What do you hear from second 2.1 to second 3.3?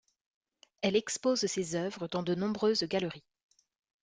de nombreuses galeries.